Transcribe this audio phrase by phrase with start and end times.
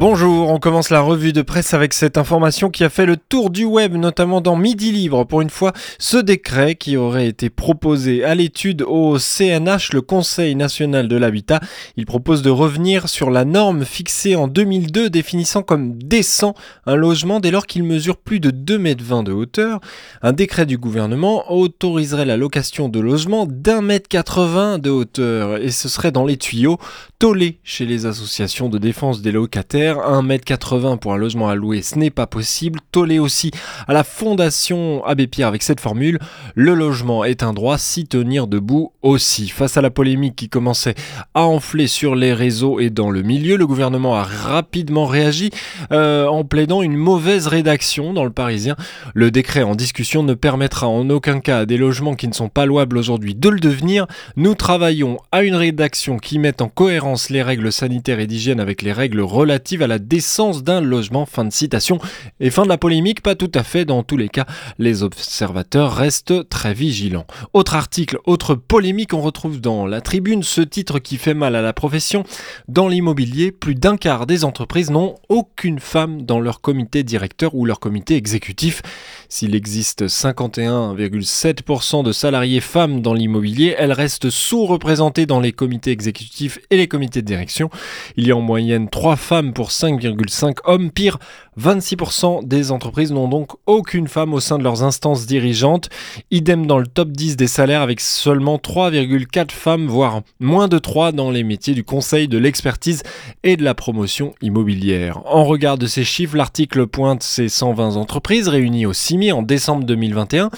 [0.00, 3.50] Bonjour, on commence la revue de presse avec cette information qui a fait le tour
[3.50, 5.24] du web, notamment dans Midi Libre.
[5.24, 10.54] Pour une fois, ce décret qui aurait été proposé à l'étude au CNH, le Conseil
[10.54, 11.60] national de l'habitat,
[11.98, 16.54] il propose de revenir sur la norme fixée en 2002 définissant comme décent
[16.86, 19.80] un logement dès lors qu'il mesure plus de 2,20 m de hauteur.
[20.22, 25.70] Un décret du gouvernement autoriserait la location de logements d'un mètre 80 de hauteur et
[25.70, 26.78] ce serait dans les tuyaux,
[27.18, 31.98] tollé chez les associations de défense des locataires 1m80 pour un logement à louer, ce
[31.98, 32.80] n'est pas possible.
[32.92, 33.50] Tollé aussi
[33.86, 36.18] à la Fondation Abbé Pierre avec cette formule,
[36.54, 39.48] le logement est un droit, s'y tenir debout aussi.
[39.48, 40.94] Face à la polémique qui commençait
[41.34, 45.50] à enfler sur les réseaux et dans le milieu, le gouvernement a rapidement réagi
[45.92, 48.76] euh, en plaidant une mauvaise rédaction dans le Parisien.
[49.14, 52.48] Le décret en discussion ne permettra en aucun cas à des logements qui ne sont
[52.48, 54.06] pas louables aujourd'hui de le devenir.
[54.36, 58.82] Nous travaillons à une rédaction qui mette en cohérence les règles sanitaires et d'hygiène avec
[58.82, 61.26] les règles relatives à la décence d'un logement.
[61.26, 61.98] Fin de citation.
[62.40, 63.84] Et fin de la polémique, pas tout à fait.
[63.84, 64.46] Dans tous les cas,
[64.78, 67.26] les observateurs restent très vigilants.
[67.52, 71.62] Autre article, autre polémique, on retrouve dans la tribune ce titre qui fait mal à
[71.62, 72.24] la profession.
[72.68, 77.64] Dans l'immobilier, plus d'un quart des entreprises n'ont aucune femme dans leur comité directeur ou
[77.64, 78.82] leur comité exécutif.
[79.28, 86.58] S'il existe 51,7% de salariés femmes dans l'immobilier, elles restent sous-représentées dans les comités exécutifs
[86.70, 87.70] et les comités de direction.
[88.16, 90.90] Il y a en moyenne 3 femmes pour 5,5 hommes.
[90.92, 91.12] Pire,
[91.60, 95.90] 26% des entreprises n'ont donc aucune femme au sein de leurs instances dirigeantes.
[96.30, 101.12] Idem dans le top 10 des salaires avec seulement 3,4 femmes, voire moins de 3
[101.12, 103.02] dans les métiers du conseil, de l'expertise
[103.42, 105.20] et de la promotion immobilière.
[105.26, 109.84] En regard de ces chiffres, l'article pointe ces 120 entreprises réunies au CIMI en décembre
[109.84, 110.50] 2021.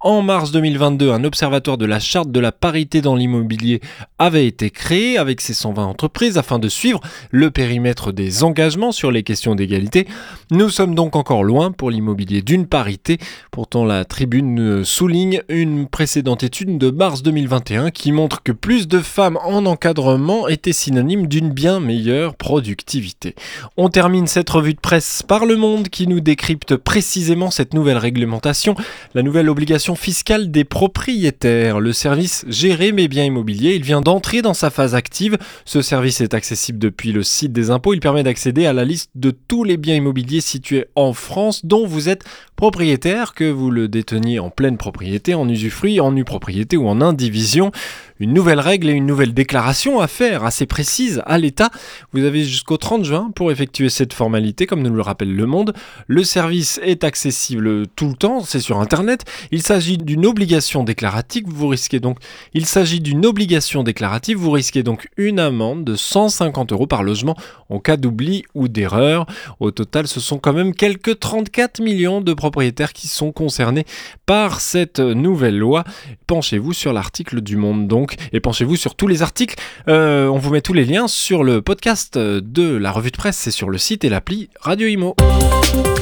[0.00, 3.80] En mars 2022, un observatoire de la charte de la parité dans l'immobilier
[4.18, 7.00] avait été créé avec ces 120 entreprises afin de suivre
[7.30, 10.06] le périmètre des engagements sur les questions d'égalité.
[10.52, 13.18] Nous sommes donc encore loin pour l'immobilier d'une parité.
[13.52, 18.98] Pourtant, la tribune souligne une précédente étude de mars 2021 qui montre que plus de
[18.98, 23.36] femmes en encadrement étaient synonymes d'une bien meilleure productivité.
[23.76, 27.98] On termine cette revue de presse par Le Monde qui nous décrypte précisément cette nouvelle
[27.98, 28.74] réglementation,
[29.14, 31.78] la nouvelle obligation fiscale des propriétaires.
[31.78, 35.38] Le service Gérer mes biens immobiliers, il vient d'entrer dans sa phase active.
[35.64, 37.94] Ce service est accessible depuis le site des impôts.
[37.94, 41.86] Il permet d'accéder à la liste de tous les biens immobiliers situé en France dont
[41.86, 42.24] vous êtes
[42.56, 47.00] propriétaire, que vous le déteniez en pleine propriété, en usufruit, en nue propriété ou en
[47.00, 47.72] indivision
[48.20, 51.70] une nouvelle règle et une nouvelle déclaration à faire assez précise à l'État.
[52.12, 55.72] Vous avez jusqu'au 30 juin pour effectuer cette formalité, comme nous le rappelle Le Monde.
[56.06, 59.24] Le service est accessible tout le temps, c'est sur Internet.
[59.50, 62.18] Il s'agit d'une obligation déclarative, vous risquez donc,
[62.52, 67.36] il s'agit d'une obligation déclarative, vous risquez donc une amende de 150 euros par logement
[67.70, 69.24] en cas d'oubli ou d'erreur.
[69.60, 73.86] Au total, ce sont quand même quelques 34 millions de propriétaires qui sont concernés
[74.26, 75.84] par cette nouvelle loi.
[76.26, 79.56] Penchez-vous sur l'article du Monde donc et penchez-vous sur tous les articles.
[79.88, 83.36] Euh, on vous met tous les liens sur le podcast de la revue de presse,
[83.36, 85.16] c'est sur le site et l'appli Radio Imo.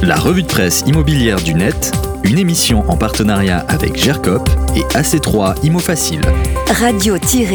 [0.02, 1.92] La revue de presse immobilière du net,
[2.24, 6.20] une émission en partenariat avec GERCOP et AC3 Imo Facile.
[6.68, 7.48] Radio-imo.fr